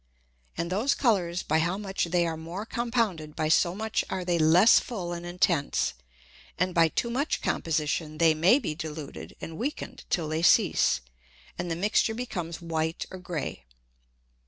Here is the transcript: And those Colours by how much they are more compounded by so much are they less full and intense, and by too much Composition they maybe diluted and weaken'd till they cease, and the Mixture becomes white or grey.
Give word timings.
And 0.57 0.71
those 0.71 0.95
Colours 0.95 1.43
by 1.43 1.59
how 1.59 1.77
much 1.77 2.05
they 2.05 2.25
are 2.25 2.35
more 2.35 2.65
compounded 2.65 3.35
by 3.35 3.49
so 3.49 3.75
much 3.75 4.03
are 4.09 4.25
they 4.25 4.39
less 4.39 4.79
full 4.79 5.13
and 5.13 5.27
intense, 5.27 5.93
and 6.57 6.73
by 6.73 6.87
too 6.87 7.11
much 7.11 7.39
Composition 7.43 8.17
they 8.17 8.33
maybe 8.33 8.73
diluted 8.73 9.35
and 9.41 9.59
weaken'd 9.59 10.05
till 10.09 10.27
they 10.27 10.41
cease, 10.41 11.01
and 11.55 11.69
the 11.69 11.75
Mixture 11.75 12.15
becomes 12.15 12.63
white 12.63 13.05
or 13.11 13.19
grey. 13.19 13.63